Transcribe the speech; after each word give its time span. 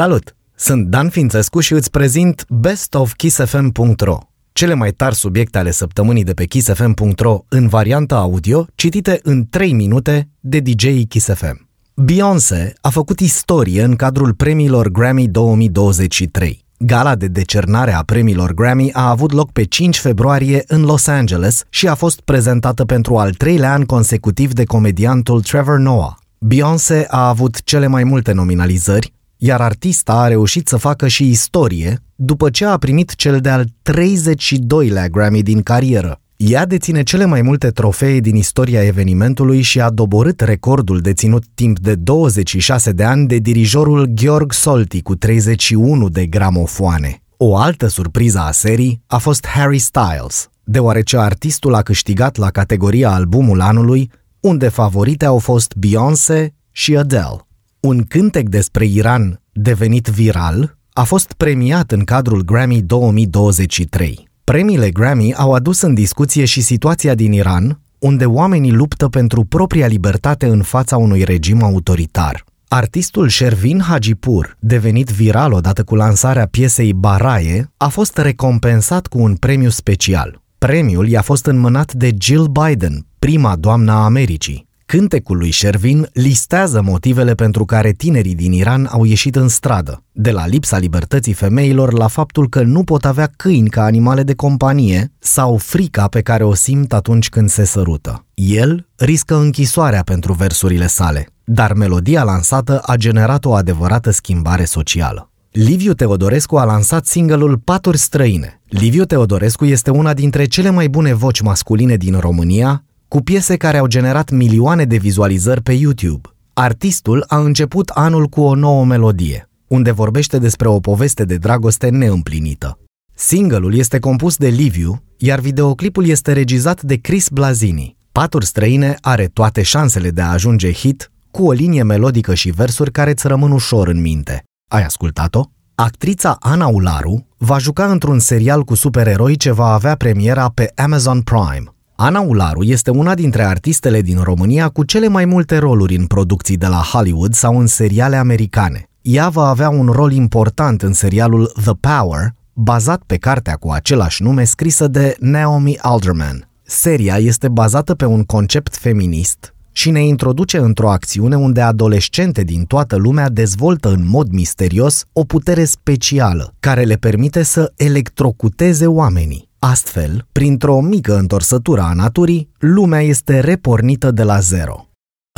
Salut! 0.00 0.36
Sunt 0.54 0.86
Dan 0.86 1.08
Fințescu 1.08 1.60
și 1.60 1.72
îți 1.72 1.90
prezint 1.90 2.44
Best 2.48 2.94
of 2.94 3.14
KissFM.ro, 3.14 4.18
cele 4.52 4.74
mai 4.74 4.90
tari 4.90 5.14
subiecte 5.14 5.58
ale 5.58 5.70
săptămânii 5.70 6.24
de 6.24 6.32
pe 6.32 6.44
KissFM.ro 6.44 7.38
în 7.48 7.68
varianta 7.68 8.16
audio, 8.16 8.66
citite 8.74 9.20
în 9.22 9.46
3 9.50 9.72
minute 9.72 10.28
de 10.40 10.60
DJ 10.60 10.86
KissFM. 11.08 11.68
Beyoncé 11.94 12.72
a 12.80 12.88
făcut 12.88 13.20
istorie 13.20 13.82
în 13.82 13.96
cadrul 13.96 14.34
premiilor 14.34 14.88
Grammy 14.88 15.28
2023. 15.28 16.64
Gala 16.78 17.14
de 17.14 17.26
decernare 17.26 17.92
a 17.92 18.02
premiilor 18.02 18.52
Grammy 18.52 18.92
a 18.92 19.08
avut 19.08 19.32
loc 19.32 19.52
pe 19.52 19.64
5 19.64 19.98
februarie 19.98 20.64
în 20.66 20.82
Los 20.82 21.06
Angeles 21.06 21.62
și 21.68 21.88
a 21.88 21.94
fost 21.94 22.20
prezentată 22.20 22.84
pentru 22.84 23.16
al 23.16 23.34
treilea 23.34 23.72
an 23.72 23.84
consecutiv 23.84 24.52
de 24.52 24.64
comediantul 24.64 25.42
Trevor 25.42 25.78
Noah. 25.78 26.12
Beyoncé 26.38 27.06
a 27.08 27.28
avut 27.28 27.62
cele 27.64 27.86
mai 27.86 28.04
multe 28.04 28.32
nominalizări, 28.32 29.12
iar 29.42 29.60
artista 29.60 30.12
a 30.12 30.28
reușit 30.28 30.68
să 30.68 30.76
facă 30.76 31.08
și 31.08 31.28
istorie 31.28 32.02
după 32.14 32.50
ce 32.50 32.64
a 32.64 32.76
primit 32.76 33.14
cel 33.14 33.40
de-al 33.40 33.64
32-lea 33.64 35.10
Grammy 35.10 35.42
din 35.42 35.62
carieră. 35.62 36.20
Ea 36.36 36.66
deține 36.66 37.02
cele 37.02 37.24
mai 37.24 37.42
multe 37.42 37.68
trofee 37.68 38.20
din 38.20 38.36
istoria 38.36 38.84
evenimentului 38.84 39.60
și 39.60 39.80
a 39.80 39.90
doborât 39.90 40.40
recordul 40.40 41.00
deținut 41.00 41.44
timp 41.54 41.78
de 41.78 41.94
26 41.94 42.92
de 42.92 43.04
ani 43.04 43.26
de 43.26 43.36
dirijorul 43.36 44.04
Georg 44.14 44.52
Solti 44.52 45.02
cu 45.02 45.14
31 45.14 46.08
de 46.08 46.26
gramofoane. 46.26 47.22
O 47.36 47.56
altă 47.56 47.86
surpriză 47.86 48.38
a 48.38 48.50
serii 48.50 49.02
a 49.06 49.18
fost 49.18 49.46
Harry 49.46 49.78
Styles, 49.78 50.48
deoarece 50.64 51.16
artistul 51.16 51.74
a 51.74 51.82
câștigat 51.82 52.36
la 52.36 52.50
categoria 52.50 53.10
albumul 53.10 53.60
anului, 53.60 54.10
unde 54.40 54.68
favorite 54.68 55.24
au 55.24 55.38
fost 55.38 55.74
Beyoncé 55.74 56.54
și 56.70 56.96
Adele. 56.96 57.49
Un 57.80 58.02
cântec 58.02 58.48
despre 58.48 58.84
Iran 58.84 59.40
devenit 59.52 60.08
viral 60.08 60.76
a 60.92 61.02
fost 61.02 61.32
premiat 61.32 61.92
în 61.92 62.04
cadrul 62.04 62.42
Grammy 62.42 62.82
2023. 62.82 64.28
Premiile 64.44 64.90
Grammy 64.90 65.34
au 65.34 65.52
adus 65.52 65.80
în 65.80 65.94
discuție 65.94 66.44
și 66.44 66.60
situația 66.60 67.14
din 67.14 67.32
Iran, 67.32 67.80
unde 67.98 68.24
oamenii 68.26 68.72
luptă 68.72 69.08
pentru 69.08 69.44
propria 69.44 69.86
libertate 69.86 70.46
în 70.46 70.62
fața 70.62 70.96
unui 70.96 71.24
regim 71.24 71.62
autoritar. 71.62 72.44
Artistul 72.68 73.28
Shervin 73.28 73.80
Hajipur, 73.80 74.56
devenit 74.58 75.08
viral 75.08 75.52
odată 75.52 75.84
cu 75.84 75.94
lansarea 75.94 76.46
piesei 76.46 76.92
Baraye, 76.92 77.70
a 77.76 77.88
fost 77.88 78.18
recompensat 78.18 79.06
cu 79.06 79.18
un 79.18 79.34
premiu 79.34 79.68
special. 79.68 80.42
Premiul 80.58 81.08
i-a 81.08 81.22
fost 81.22 81.46
înmânat 81.46 81.92
de 81.92 82.14
Jill 82.18 82.46
Biden, 82.46 83.06
prima 83.18 83.56
doamnă 83.56 83.92
a 83.92 84.04
Americii. 84.04 84.68
Cântecul 84.90 85.36
lui 85.36 85.52
Shervin 85.52 86.08
listează 86.12 86.82
motivele 86.82 87.34
pentru 87.34 87.64
care 87.64 87.92
tinerii 87.92 88.34
din 88.34 88.52
Iran 88.52 88.88
au 88.90 89.04
ieșit 89.04 89.36
în 89.36 89.48
stradă, 89.48 90.02
de 90.12 90.30
la 90.30 90.46
lipsa 90.46 90.78
libertății 90.78 91.32
femeilor 91.32 91.92
la 91.92 92.06
faptul 92.06 92.48
că 92.48 92.62
nu 92.62 92.84
pot 92.84 93.04
avea 93.04 93.30
câini 93.36 93.68
ca 93.68 93.82
animale 93.82 94.22
de 94.22 94.34
companie 94.34 95.12
sau 95.18 95.56
frica 95.56 96.08
pe 96.08 96.20
care 96.20 96.44
o 96.44 96.54
simt 96.54 96.92
atunci 96.92 97.28
când 97.28 97.48
se 97.48 97.64
sărută. 97.64 98.24
El 98.34 98.86
riscă 98.96 99.36
închisoarea 99.36 100.02
pentru 100.02 100.32
versurile 100.32 100.86
sale, 100.86 101.26
dar 101.44 101.72
melodia 101.72 102.22
lansată 102.22 102.80
a 102.86 102.96
generat 102.96 103.44
o 103.44 103.54
adevărată 103.54 104.10
schimbare 104.10 104.64
socială. 104.64 105.30
Liviu 105.50 105.92
Teodorescu 105.92 106.56
a 106.56 106.64
lansat 106.64 107.06
singelul 107.06 107.58
Paturi 107.58 107.98
străine. 107.98 108.60
Liviu 108.68 109.04
Teodorescu 109.04 109.64
este 109.64 109.90
una 109.90 110.14
dintre 110.14 110.44
cele 110.44 110.70
mai 110.70 110.88
bune 110.88 111.12
voci 111.12 111.40
masculine 111.40 111.96
din 111.96 112.18
România 112.18 112.84
cu 113.10 113.20
piese 113.20 113.56
care 113.56 113.78
au 113.78 113.86
generat 113.86 114.30
milioane 114.30 114.84
de 114.84 114.96
vizualizări 114.96 115.62
pe 115.62 115.72
YouTube. 115.72 116.28
Artistul 116.52 117.24
a 117.28 117.38
început 117.38 117.88
anul 117.88 118.26
cu 118.26 118.40
o 118.40 118.54
nouă 118.54 118.84
melodie, 118.84 119.48
unde 119.66 119.90
vorbește 119.90 120.38
despre 120.38 120.68
o 120.68 120.80
poveste 120.80 121.24
de 121.24 121.36
dragoste 121.36 121.88
neîmplinită. 121.88 122.78
Singleul 123.14 123.74
este 123.74 123.98
compus 123.98 124.36
de 124.36 124.48
Liviu, 124.48 125.02
iar 125.16 125.40
videoclipul 125.40 126.06
este 126.06 126.32
regizat 126.32 126.82
de 126.82 126.96
Chris 126.96 127.28
Blazini. 127.28 127.96
Paturi 128.12 128.46
străine 128.46 128.96
are 129.00 129.26
toate 129.26 129.62
șansele 129.62 130.10
de 130.10 130.20
a 130.20 130.30
ajunge 130.30 130.72
hit, 130.72 131.10
cu 131.30 131.46
o 131.46 131.52
linie 131.52 131.82
melodică 131.82 132.34
și 132.34 132.50
versuri 132.50 132.92
care 132.92 133.10
îți 133.10 133.26
rămân 133.26 133.50
ușor 133.50 133.88
în 133.88 134.00
minte. 134.00 134.44
Ai 134.68 134.84
ascultat-o? 134.84 135.44
Actrița 135.74 136.36
Ana 136.40 136.66
Ularu 136.66 137.26
va 137.36 137.58
juca 137.58 137.90
într-un 137.90 138.18
serial 138.18 138.62
cu 138.62 138.74
supereroi 138.74 139.36
ce 139.36 139.50
va 139.50 139.72
avea 139.72 139.94
premiera 139.94 140.50
pe 140.54 140.72
Amazon 140.74 141.20
Prime. 141.20 141.74
Ana 142.02 142.20
Ularu 142.20 142.62
este 142.62 142.90
una 142.90 143.14
dintre 143.14 143.42
artistele 143.44 144.00
din 144.00 144.18
România 144.22 144.68
cu 144.68 144.84
cele 144.84 145.08
mai 145.08 145.24
multe 145.24 145.58
roluri 145.58 145.96
în 145.96 146.06
producții 146.06 146.56
de 146.56 146.66
la 146.66 146.82
Hollywood 146.92 147.34
sau 147.34 147.58
în 147.58 147.66
seriale 147.66 148.16
americane. 148.16 148.88
Ea 149.02 149.28
va 149.28 149.48
avea 149.48 149.68
un 149.68 149.86
rol 149.86 150.12
important 150.12 150.82
în 150.82 150.92
serialul 150.92 151.52
The 151.62 151.72
Power, 151.80 152.34
bazat 152.52 153.02
pe 153.06 153.16
cartea 153.16 153.54
cu 153.54 153.70
același 153.70 154.22
nume 154.22 154.44
scrisă 154.44 154.88
de 154.88 155.16
Naomi 155.18 155.78
Alderman. 155.78 156.48
Seria 156.62 157.16
este 157.16 157.48
bazată 157.48 157.94
pe 157.94 158.04
un 158.04 158.24
concept 158.24 158.76
feminist 158.76 159.54
și 159.72 159.90
ne 159.90 160.06
introduce 160.06 160.58
într-o 160.58 160.90
acțiune 160.90 161.36
unde 161.36 161.60
adolescente 161.60 162.42
din 162.42 162.64
toată 162.64 162.96
lumea 162.96 163.28
dezvoltă 163.28 163.88
în 163.88 164.08
mod 164.08 164.32
misterios 164.32 165.04
o 165.12 165.24
putere 165.24 165.64
specială 165.64 166.54
care 166.60 166.82
le 166.82 166.94
permite 166.94 167.42
să 167.42 167.72
electrocuteze 167.76 168.86
oamenii. 168.86 169.49
Astfel, 169.62 170.26
printr-o 170.32 170.80
mică 170.80 171.16
întorsătură 171.16 171.80
a 171.80 171.92
naturii, 171.92 172.50
lumea 172.58 173.00
este 173.00 173.40
repornită 173.40 174.10
de 174.10 174.22
la 174.22 174.38
zero. 174.38 174.88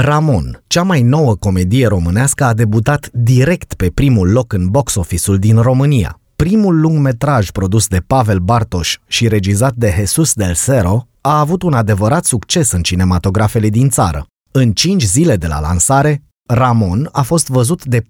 Ramon, 0.00 0.62
cea 0.66 0.82
mai 0.82 1.02
nouă 1.02 1.34
comedie 1.34 1.86
românească, 1.86 2.44
a 2.44 2.54
debutat 2.54 3.10
direct 3.12 3.74
pe 3.74 3.90
primul 3.94 4.30
loc 4.30 4.52
în 4.52 4.68
box 4.68 4.94
office-ul 4.94 5.38
din 5.38 5.56
România. 5.56 6.20
Primul 6.36 6.80
lungmetraj 6.80 7.50
produs 7.50 7.86
de 7.86 8.02
Pavel 8.06 8.38
Bartoș 8.38 8.98
și 9.06 9.28
regizat 9.28 9.74
de 9.74 9.94
Jesus 9.96 10.32
del 10.32 10.54
Cero 10.64 11.06
a 11.20 11.38
avut 11.38 11.62
un 11.62 11.72
adevărat 11.72 12.24
succes 12.24 12.70
în 12.70 12.82
cinematografele 12.82 13.68
din 13.68 13.88
țară. 13.88 14.26
În 14.52 14.72
5 14.72 15.02
zile 15.02 15.36
de 15.36 15.46
la 15.46 15.60
lansare, 15.60 16.22
Ramon 16.46 17.08
a 17.12 17.22
fost 17.22 17.48
văzut 17.48 17.84
de 17.84 18.00
45.000 18.00 18.06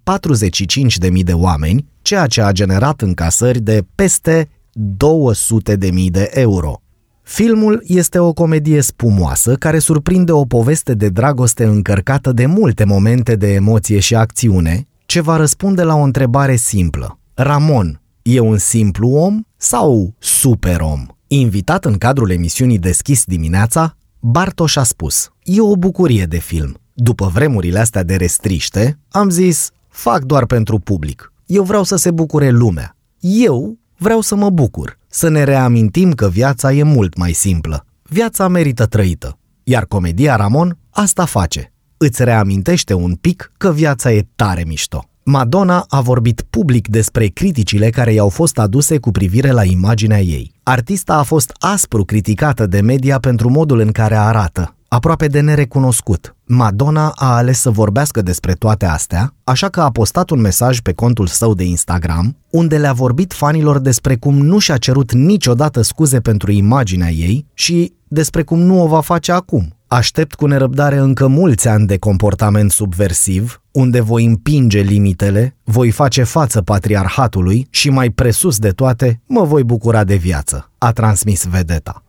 de 1.13 1.33
oameni, 1.33 1.89
ceea 2.03 2.27
ce 2.27 2.43
a 2.43 2.53
generat 2.53 3.01
încasări 3.01 3.61
de 3.61 3.87
peste 3.95 4.49
200.000 4.75 6.11
de 6.11 6.31
euro. 6.33 6.83
Filmul 7.23 7.83
este 7.87 8.19
o 8.19 8.33
comedie 8.33 8.81
spumoasă 8.81 9.55
care 9.55 9.79
surprinde 9.79 10.33
o 10.33 10.45
poveste 10.45 10.95
de 10.95 11.09
dragoste 11.09 11.65
încărcată 11.65 12.33
de 12.33 12.47
multe 12.47 12.85
momente 12.85 13.37
de 13.37 13.53
emoție 13.53 13.99
și 13.99 14.15
acțiune, 14.15 14.89
ce 15.07 15.21
va 15.21 15.37
răspunde 15.37 15.83
la 15.83 15.95
o 15.95 16.03
întrebare 16.03 16.57
simplă. 16.57 17.19
Ramon 17.35 18.01
e 18.23 18.41
un 18.41 18.59
simplu 18.59 19.09
om 19.09 19.41
sau 19.57 20.15
super 20.19 20.81
om? 20.81 21.07
Invitat 21.27 21.85
în 21.85 21.99
cadrul 21.99 22.31
emisiunii 22.31 22.79
Deschis 22.79 23.25
dimineața, 23.25 23.97
Bartoș 24.21 24.77
a 24.77 24.83
spus, 24.83 25.31
e 25.43 25.61
o 25.61 25.77
bucurie 25.77 26.25
de 26.25 26.39
film. 26.39 26.75
După 26.95 27.31
vremurile 27.35 27.79
astea 27.79 28.03
de 28.03 28.17
restriște, 28.17 28.99
am 29.09 29.31
zis, 29.31 29.71
fac 29.89 30.25
doar 30.25 30.47
pentru 30.47 30.79
public. 30.79 31.33
Eu 31.47 31.63
vreau 31.63 31.83
să 31.83 31.97
se 31.97 32.11
bucure 32.11 32.51
lumea. 32.51 32.97
Eu 33.21 33.79
vreau 34.01 34.21
să 34.21 34.35
mă 34.35 34.51
bucur, 34.51 34.99
să 35.09 35.29
ne 35.29 35.45
reamintim 35.45 36.13
că 36.13 36.29
viața 36.29 36.73
e 36.73 36.83
mult 36.83 37.17
mai 37.17 37.33
simplă. 37.33 37.85
Viața 38.03 38.49
merită 38.49 38.87
trăită. 38.87 39.39
Iar 39.63 39.85
comedia 39.85 40.37
Ramon 40.37 40.79
asta 40.91 41.25
face. 41.25 41.73
Îți 41.97 42.25
reamintește 42.25 42.95
un 42.95 43.15
pic 43.15 43.53
că 43.57 43.73
viața 43.73 44.13
e 44.13 44.27
tare 44.37 44.65
mișto. 44.67 45.05
Madonna 45.23 45.85
a 45.89 46.01
vorbit 46.01 46.45
public 46.51 46.89
despre 46.89 47.27
criticile 47.27 47.91
care 47.91 48.13
i-au 48.13 48.29
fost 48.29 48.59
aduse 48.59 48.99
cu 48.99 49.11
privire 49.11 49.51
la 49.51 49.65
imaginea 49.65 50.21
ei. 50.21 50.53
Artista 50.63 51.15
a 51.15 51.23
fost 51.23 51.53
aspru 51.59 52.05
criticată 52.05 52.67
de 52.67 52.81
media 52.81 53.19
pentru 53.19 53.51
modul 53.51 53.79
în 53.79 53.93
care 53.93 54.17
arată, 54.17 54.75
aproape 54.93 55.27
de 55.27 55.41
nerecunoscut. 55.41 56.37
Madonna 56.45 57.13
a 57.15 57.37
ales 57.37 57.61
să 57.61 57.71
vorbească 57.71 58.23
despre 58.23 58.53
toate 58.53 58.87
astea, 58.87 59.35
așa 59.45 59.69
că 59.69 59.81
a 59.81 59.91
postat 59.91 60.31
un 60.31 60.41
mesaj 60.41 60.81
pe 60.81 60.93
contul 60.93 61.27
său 61.27 61.55
de 61.55 61.65
Instagram, 61.65 62.37
unde 62.51 62.79
le-a 62.79 62.93
vorbit 62.93 63.33
fanilor 63.33 63.79
despre 63.79 64.17
cum 64.17 64.39
nu 64.39 64.59
și-a 64.59 64.77
cerut 64.77 65.13
niciodată 65.13 65.83
scuze 65.83 66.21
pentru 66.21 66.51
imaginea 66.51 67.11
ei 67.11 67.47
și 67.55 67.93
despre 68.09 68.43
cum 68.43 68.59
nu 68.59 68.83
o 68.83 68.87
va 68.87 69.01
face 69.01 69.33
acum. 69.33 69.75
Aștept 69.87 70.35
cu 70.35 70.47
nerăbdare 70.47 70.97
încă 70.97 71.27
mulți 71.27 71.69
ani 71.69 71.87
de 71.87 71.99
comportament 71.99 72.71
subversiv, 72.71 73.63
unde 73.73 74.01
voi 74.01 74.25
împinge 74.25 74.81
limitele, 74.81 75.57
voi 75.65 75.91
face 75.91 76.23
față 76.23 76.63
patriarhatului 76.63 77.67
și 77.71 77.91
mai 77.91 78.11
presus 78.11 78.59
de 78.59 78.71
toate, 78.71 79.21
mă 79.27 79.45
voi 79.45 79.65
bucura 79.65 80.05
de 80.05 80.15
viață, 80.15 80.71
a 80.79 80.93
transmis 80.93 81.45
vedeta. 81.45 82.03